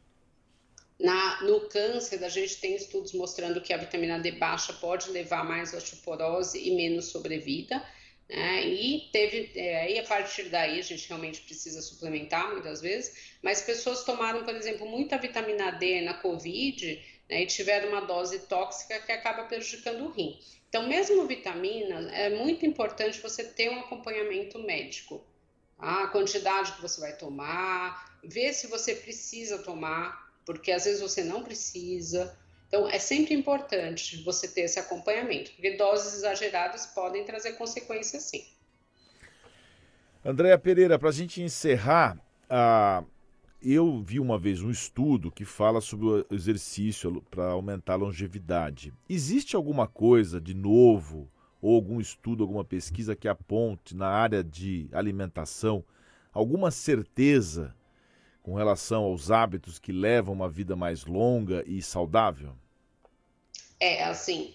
na, 0.99 1.43
no 1.43 1.61
câncer, 1.69 2.23
a 2.25 2.29
gente 2.29 2.59
tem 2.59 2.77
estudos 2.77 3.13
mostrando 3.13 3.61
que 3.61 3.73
a 3.73 3.77
vitamina 3.77 4.19
D 4.19 4.33
baixa 4.33 4.73
pode 4.73 5.11
levar 5.11 5.45
mais 5.45 5.75
osteoporose 5.75 6.59
e 6.59 6.75
menos 6.75 7.07
sobrevida. 7.07 7.83
Né? 8.29 8.67
E 8.67 9.11
teve, 9.13 9.53
é, 9.57 9.99
a 9.99 10.05
partir 10.05 10.45
daí 10.45 10.79
a 10.79 10.83
gente 10.83 11.09
realmente 11.09 11.41
precisa 11.43 11.83
suplementar 11.83 12.53
muitas 12.53 12.81
vezes, 12.81 13.35
mas 13.43 13.63
pessoas 13.63 14.05
tomaram, 14.05 14.45
por 14.45 14.55
exemplo, 14.55 14.87
muita 14.89 15.19
vitamina 15.19 15.71
D 15.73 16.01
na 16.01 16.15
Covid 16.15 17.03
né, 17.29 17.43
e 17.43 17.47
tiveram 17.47 17.89
uma 17.89 18.01
dose 18.01 18.47
tóxica 18.47 19.01
que 19.01 19.13
acaba 19.13 19.45
prejudicando 19.45 20.05
o 20.05 20.11
rim. 20.11 20.39
Então, 20.69 20.89
mesmo 20.89 21.27
vitamina, 21.27 22.11
é 22.15 22.31
muito 22.31 22.65
importante 22.65 23.21
você 23.21 23.45
ter 23.45 23.69
um 23.71 23.81
acompanhamento 23.81 24.59
médico. 24.59 25.23
Tá? 25.77 26.05
A 26.05 26.09
quantidade 26.09 26.73
que 26.73 26.81
você 26.81 27.01
vai 27.01 27.15
tomar, 27.15 28.19
ver 28.25 28.55
se 28.55 28.69
você 28.69 28.95
precisa 28.95 29.59
tomar 29.59 30.22
porque 30.45 30.73
às 30.73 30.85
vezes 30.85 31.01
você 31.01 31.23
não 31.23 31.43
precisa. 31.43 32.37
Então, 32.69 32.89
é 32.89 32.99
sempre 32.99 33.35
importante 33.35 34.23
você 34.25 34.49
ter 34.49 34.63
esse 34.63 34.79
acompanhamento, 34.79 35.51
porque 35.53 35.77
doses 35.77 36.15
exageradas 36.15 36.87
podem 36.87 37.25
trazer 37.25 37.53
consequências 37.53 38.23
sim. 38.25 38.45
Andréa 40.25 40.59
Pereira, 40.59 40.99
para 40.99 41.09
a 41.09 41.13
gente 41.13 41.43
encerrar, 41.43 42.19
eu 43.61 44.03
vi 44.03 44.19
uma 44.19 44.39
vez 44.39 44.63
um 44.63 44.71
estudo 44.71 45.31
que 45.31 45.45
fala 45.45 45.81
sobre 45.81 46.07
o 46.07 46.27
exercício 46.31 47.23
para 47.31 47.51
aumentar 47.51 47.95
a 47.95 47.97
longevidade. 47.97 48.93
Existe 49.09 49.55
alguma 49.55 49.87
coisa 49.87 50.41
de 50.41 50.55
novo, 50.55 51.29
ou 51.61 51.75
algum 51.75 52.01
estudo, 52.01 52.43
alguma 52.43 52.65
pesquisa 52.65 53.15
que 53.15 53.29
aponte 53.29 53.95
na 53.95 54.09
área 54.09 54.43
de 54.43 54.89
alimentação 54.93 55.85
alguma 56.33 56.71
certeza 56.71 57.75
com 58.43 58.55
relação 58.55 59.05
aos 59.05 59.31
hábitos 59.31 59.79
que 59.79 59.93
levam 59.93 60.35
uma 60.35 60.49
vida 60.49 60.75
mais 60.75 61.05
longa 61.05 61.63
e 61.67 61.81
saudável? 61.81 62.55
É, 63.79 64.05
assim, 64.05 64.55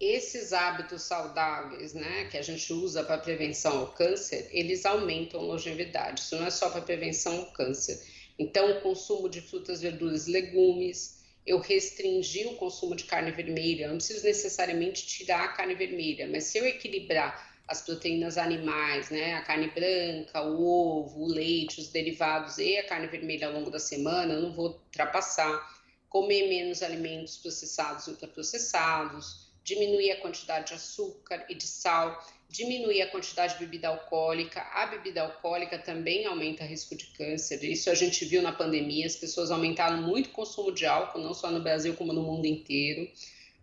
esses 0.00 0.52
hábitos 0.52 1.02
saudáveis, 1.02 1.94
né, 1.94 2.26
que 2.30 2.36
a 2.36 2.42
gente 2.42 2.72
usa 2.72 3.02
para 3.02 3.18
prevenção 3.18 3.78
ao 3.78 3.86
câncer, 3.88 4.48
eles 4.52 4.84
aumentam 4.84 5.40
a 5.40 5.44
longevidade. 5.44 6.20
Isso 6.20 6.36
não 6.36 6.46
é 6.46 6.50
só 6.50 6.70
para 6.70 6.80
prevenção 6.80 7.36
ao 7.38 7.46
câncer. 7.52 8.00
Então, 8.38 8.70
o 8.70 8.80
consumo 8.80 9.28
de 9.28 9.40
frutas, 9.40 9.80
verduras, 9.80 10.26
legumes, 10.26 11.22
eu 11.46 11.58
restringi 11.58 12.46
o 12.46 12.56
consumo 12.56 12.96
de 12.96 13.04
carne 13.04 13.30
vermelha. 13.30 13.84
Eu 13.84 13.90
não 13.90 13.96
preciso 13.98 14.24
necessariamente 14.24 15.06
tirar 15.06 15.44
a 15.44 15.48
carne 15.48 15.74
vermelha, 15.74 16.28
mas 16.28 16.44
se 16.44 16.58
eu 16.58 16.66
equilibrar 16.66 17.53
as 17.66 17.82
proteínas 17.82 18.36
animais, 18.36 19.10
né? 19.10 19.34
A 19.34 19.42
carne 19.42 19.68
branca, 19.68 20.42
o 20.42 20.62
ovo, 20.62 21.24
o 21.24 21.28
leite, 21.28 21.80
os 21.80 21.88
derivados 21.88 22.58
e 22.58 22.76
a 22.78 22.86
carne 22.86 23.06
vermelha 23.06 23.46
ao 23.46 23.52
longo 23.54 23.70
da 23.70 23.78
semana, 23.78 24.34
eu 24.34 24.42
não 24.42 24.52
vou 24.52 24.66
ultrapassar. 24.66 25.72
comer 26.08 26.48
menos 26.48 26.80
alimentos 26.80 27.36
processados 27.38 28.06
e 28.06 28.10
ultraprocessados, 28.10 29.48
diminuir 29.64 30.12
a 30.12 30.20
quantidade 30.20 30.68
de 30.68 30.74
açúcar 30.74 31.44
e 31.48 31.56
de 31.56 31.66
sal, 31.66 32.24
diminuir 32.48 33.02
a 33.02 33.10
quantidade 33.10 33.54
de 33.54 33.60
bebida 33.60 33.88
alcoólica. 33.88 34.60
A 34.74 34.86
bebida 34.86 35.22
alcoólica 35.22 35.76
também 35.76 36.24
aumenta 36.26 36.62
o 36.62 36.66
risco 36.68 36.94
de 36.94 37.06
câncer. 37.06 37.64
Isso 37.64 37.90
a 37.90 37.96
gente 37.96 38.24
viu 38.26 38.42
na 38.42 38.52
pandemia, 38.52 39.06
as 39.06 39.16
pessoas 39.16 39.50
aumentaram 39.50 40.02
muito 40.02 40.28
o 40.28 40.32
consumo 40.32 40.70
de 40.70 40.86
álcool, 40.86 41.18
não 41.18 41.34
só 41.34 41.50
no 41.50 41.60
Brasil 41.60 41.94
como 41.94 42.12
no 42.12 42.22
mundo 42.22 42.46
inteiro. 42.46 43.10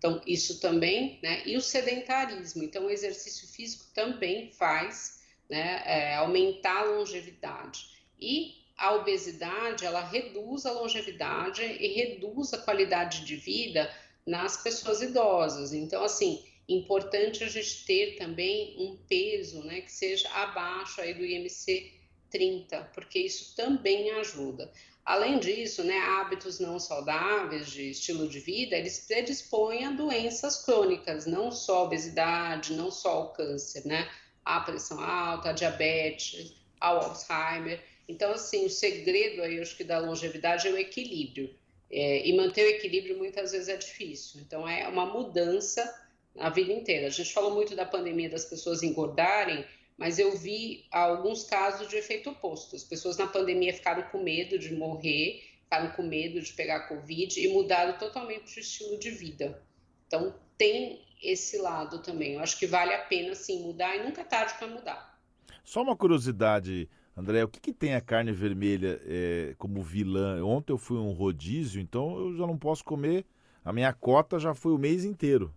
Então, 0.01 0.19
isso 0.25 0.59
também, 0.59 1.19
né? 1.21 1.43
E 1.45 1.55
o 1.55 1.61
sedentarismo. 1.61 2.63
Então, 2.63 2.87
o 2.87 2.89
exercício 2.89 3.47
físico 3.47 3.85
também 3.93 4.51
faz 4.51 5.21
né, 5.47 5.83
é, 5.85 6.15
aumentar 6.15 6.79
a 6.79 6.83
longevidade. 6.85 7.85
E 8.19 8.55
a 8.75 8.95
obesidade, 8.95 9.85
ela 9.85 10.03
reduz 10.03 10.65
a 10.65 10.71
longevidade 10.71 11.61
e 11.61 11.87
reduz 11.93 12.51
a 12.51 12.57
qualidade 12.57 13.23
de 13.25 13.35
vida 13.35 13.93
nas 14.25 14.57
pessoas 14.63 15.03
idosas. 15.03 15.71
Então, 15.71 16.03
assim, 16.03 16.43
importante 16.67 17.43
a 17.43 17.47
gente 17.47 17.85
ter 17.85 18.15
também 18.15 18.75
um 18.79 18.97
peso, 19.07 19.63
né, 19.63 19.81
que 19.81 19.91
seja 19.91 20.27
abaixo 20.29 20.99
aí 20.99 21.13
do 21.13 21.23
IMC 21.23 21.93
30, 22.31 22.89
porque 22.95 23.19
isso 23.19 23.55
também 23.55 24.09
ajuda. 24.13 24.71
Além 25.11 25.39
disso, 25.39 25.83
né, 25.83 25.97
hábitos 25.97 26.57
não 26.57 26.79
saudáveis 26.79 27.69
de 27.69 27.89
estilo 27.89 28.29
de 28.29 28.39
vida, 28.39 28.77
eles 28.77 29.05
predispõem 29.05 29.83
a 29.83 29.91
doenças 29.91 30.63
crônicas, 30.63 31.25
não 31.25 31.51
só 31.51 31.83
obesidade, 31.83 32.71
não 32.71 32.89
só 32.89 33.25
o 33.25 33.33
câncer, 33.33 33.85
né? 33.85 34.09
A 34.45 34.61
pressão 34.61 35.01
alta, 35.01 35.49
a 35.49 35.51
diabetes, 35.51 36.55
ao 36.79 37.03
Alzheimer. 37.03 37.83
Então, 38.07 38.31
assim, 38.31 38.65
o 38.65 38.69
segredo 38.69 39.41
aí, 39.41 39.59
acho 39.59 39.75
que 39.75 39.83
da 39.83 39.99
longevidade 39.99 40.69
é 40.69 40.71
o 40.71 40.77
equilíbrio. 40.77 41.53
É, 41.91 42.25
e 42.25 42.31
manter 42.37 42.63
o 42.63 42.69
equilíbrio 42.69 43.17
muitas 43.17 43.51
vezes 43.51 43.67
é 43.67 43.75
difícil. 43.75 44.39
Então, 44.39 44.65
é 44.65 44.87
uma 44.87 45.05
mudança 45.05 45.93
a 46.39 46.49
vida 46.49 46.71
inteira. 46.71 47.07
A 47.07 47.09
gente 47.09 47.33
falou 47.33 47.53
muito 47.53 47.75
da 47.75 47.85
pandemia 47.85 48.29
das 48.29 48.45
pessoas 48.45 48.81
engordarem, 48.81 49.65
mas 49.97 50.17
eu 50.17 50.35
vi 50.37 50.85
alguns 50.91 51.43
casos 51.43 51.87
de 51.87 51.95
efeito 51.95 52.29
oposto. 52.29 52.75
As 52.75 52.83
pessoas 52.83 53.17
na 53.17 53.27
pandemia 53.27 53.73
ficaram 53.73 54.03
com 54.09 54.23
medo 54.23 54.57
de 54.57 54.73
morrer, 54.73 55.43
ficaram 55.63 55.91
com 55.91 56.03
medo 56.03 56.41
de 56.41 56.53
pegar 56.53 56.87
Covid 56.87 57.39
e 57.39 57.53
mudaram 57.53 57.97
totalmente 57.97 58.57
o 58.57 58.59
estilo 58.59 58.97
de 58.97 59.11
vida. 59.11 59.61
Então, 60.07 60.33
tem 60.57 61.01
esse 61.21 61.57
lado 61.57 61.99
também. 62.01 62.33
Eu 62.33 62.39
acho 62.39 62.57
que 62.57 62.65
vale 62.65 62.93
a 62.93 62.99
pena, 63.05 63.35
sim, 63.35 63.61
mudar 63.63 63.95
e 63.95 64.03
nunca 64.03 64.21
é 64.21 64.23
tarde 64.23 64.53
para 64.57 64.67
mudar. 64.67 65.19
Só 65.63 65.83
uma 65.83 65.95
curiosidade, 65.95 66.89
André, 67.15 67.43
o 67.43 67.47
que, 67.47 67.59
que 67.59 67.73
tem 67.73 67.93
a 67.93 68.01
carne 68.01 68.31
vermelha 68.31 68.99
é, 69.05 69.53
como 69.57 69.81
vilã? 69.81 70.43
Ontem 70.43 70.73
eu 70.73 70.77
fui 70.77 70.97
um 70.97 71.11
rodízio, 71.11 71.81
então 71.81 72.17
eu 72.17 72.35
já 72.35 72.47
não 72.47 72.57
posso 72.57 72.83
comer. 72.83 73.25
A 73.63 73.71
minha 73.71 73.93
cota 73.93 74.39
já 74.39 74.55
foi 74.55 74.73
o 74.73 74.77
mês 74.77 75.05
inteiro. 75.05 75.53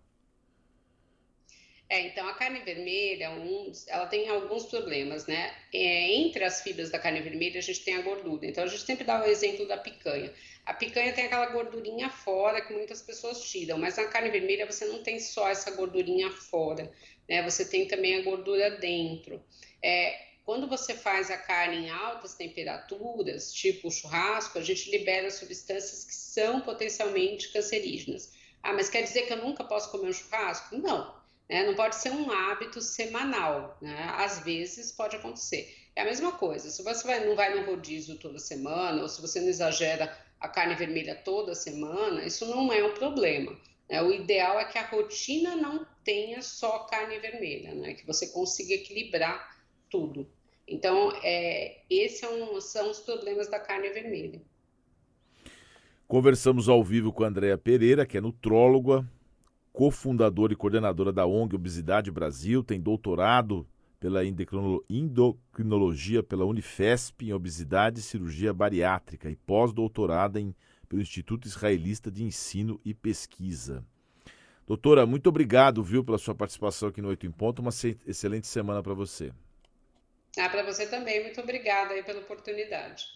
É, 1.87 2.01
então 2.07 2.27
a 2.27 2.33
carne 2.33 2.61
vermelha, 2.61 3.29
um, 3.29 3.71
ela 3.87 4.07
tem 4.07 4.27
alguns 4.27 4.65
problemas, 4.65 5.27
né? 5.27 5.55
É, 5.71 6.13
entre 6.15 6.43
as 6.43 6.61
fibras 6.61 6.89
da 6.89 6.97
carne 6.97 7.21
vermelha, 7.21 7.59
a 7.59 7.61
gente 7.61 7.83
tem 7.83 7.95
a 7.95 8.01
gordura. 8.01 8.47
Então 8.47 8.63
a 8.63 8.67
gente 8.67 8.81
sempre 8.81 9.03
dá 9.03 9.21
o 9.21 9.25
exemplo 9.25 9.67
da 9.67 9.77
picanha. 9.77 10.33
A 10.65 10.73
picanha 10.73 11.13
tem 11.13 11.25
aquela 11.25 11.45
gordurinha 11.47 12.09
fora 12.09 12.59
que 12.61 12.73
muitas 12.73 13.03
pessoas 13.03 13.43
tiram, 13.43 13.77
mas 13.77 13.97
na 13.97 14.05
carne 14.05 14.31
vermelha 14.31 14.65
você 14.65 14.85
não 14.85 15.03
tem 15.03 15.19
só 15.19 15.47
essa 15.47 15.69
gordurinha 15.71 16.31
fora, 16.31 16.91
né? 17.29 17.43
Você 17.43 17.63
tem 17.63 17.87
também 17.87 18.15
a 18.15 18.23
gordura 18.23 18.71
dentro. 18.71 19.43
É, 19.79 20.25
quando 20.43 20.67
você 20.67 20.95
faz 20.95 21.29
a 21.29 21.37
carne 21.37 21.85
em 21.85 21.89
altas 21.91 22.33
temperaturas, 22.33 23.53
tipo 23.53 23.91
churrasco, 23.91 24.57
a 24.57 24.63
gente 24.63 24.89
libera 24.89 25.29
substâncias 25.29 26.03
que 26.03 26.15
são 26.15 26.61
potencialmente 26.61 27.51
cancerígenas. 27.51 28.33
Ah, 28.63 28.73
mas 28.73 28.89
quer 28.89 29.03
dizer 29.03 29.27
que 29.27 29.33
eu 29.33 29.37
nunca 29.37 29.63
posso 29.63 29.91
comer 29.91 30.09
um 30.09 30.13
churrasco? 30.13 30.75
Não. 30.77 31.14
Né? 31.49 31.63
Não 31.63 31.75
pode 31.75 31.95
ser 31.95 32.11
um 32.11 32.31
hábito 32.31 32.81
semanal, 32.81 33.77
né? 33.81 34.09
às 34.17 34.39
vezes 34.39 34.91
pode 34.91 35.15
acontecer. 35.15 35.73
É 35.95 36.01
a 36.01 36.05
mesma 36.05 36.33
coisa, 36.33 36.69
se 36.69 36.83
você 36.83 37.07
vai, 37.07 37.25
não 37.25 37.35
vai 37.35 37.55
no 37.55 37.65
rodízio 37.65 38.17
toda 38.17 38.37
semana, 38.37 39.01
ou 39.01 39.07
se 39.07 39.21
você 39.21 39.39
não 39.39 39.47
exagera 39.47 40.15
a 40.39 40.49
carne 40.49 40.75
vermelha 40.75 41.15
toda 41.15 41.55
semana, 41.55 42.25
isso 42.25 42.45
não 42.45 42.71
é 42.71 42.83
um 42.83 42.93
problema. 42.93 43.57
Né? 43.89 44.01
O 44.01 44.11
ideal 44.11 44.59
é 44.59 44.65
que 44.65 44.77
a 44.77 44.85
rotina 44.87 45.55
não 45.55 45.85
tenha 46.03 46.41
só 46.41 46.79
carne 46.79 47.17
vermelha, 47.19 47.73
né? 47.73 47.93
que 47.93 48.05
você 48.05 48.27
consiga 48.27 48.73
equilibrar 48.73 49.55
tudo. 49.89 50.27
Então, 50.67 51.11
é, 51.23 51.81
esses 51.89 52.19
são, 52.19 52.59
são 52.59 52.91
os 52.91 52.99
problemas 52.99 53.47
da 53.47 53.59
carne 53.59 53.89
vermelha. 53.89 54.41
Conversamos 56.07 56.69
ao 56.69 56.83
vivo 56.83 57.11
com 57.13 57.23
a 57.23 57.27
Andrea 57.27 57.57
Pereira, 57.57 58.05
que 58.05 58.17
é 58.17 58.21
nutróloga, 58.21 59.07
cofundadora 59.75 60.53
e 60.53 60.55
coordenadora 60.55 61.11
da 61.11 61.25
ONG 61.25 61.53
Obesidade 61.53 62.09
Brasil, 62.09 62.63
tem 62.63 62.79
doutorado 62.79 63.67
pela 63.99 64.23
endocrinologia 64.23 66.23
pela 66.23 66.45
Unifesp 66.45 67.25
em 67.25 67.33
obesidade 67.33 67.99
e 67.99 68.03
cirurgia 68.03 68.53
bariátrica 68.53 69.29
e 69.29 69.35
pós-doutorada 69.35 70.39
pelo 70.87 71.01
Instituto 71.01 71.45
Israelita 71.45 72.09
de 72.09 72.23
Ensino 72.23 72.79
e 72.85 72.93
Pesquisa. 72.93 73.83
Doutora, 74.65 75.05
muito 75.05 75.27
obrigado, 75.27 75.83
viu, 75.83 76.05
pela 76.05 76.17
sua 76.17 76.33
participação 76.33 76.87
aqui 76.87 77.01
no 77.01 77.09
Oito 77.09 77.27
em 77.27 77.31
Ponto. 77.31 77.61
Uma 77.61 77.71
excelente 78.07 78.47
semana 78.47 78.81
para 78.81 78.93
você. 78.93 79.33
Ah, 80.39 80.47
para 80.47 80.63
você 80.63 80.87
também. 80.87 81.21
Muito 81.21 81.41
obrigada 81.41 81.93
aí 81.93 82.01
pela 82.01 82.21
oportunidade. 82.21 83.07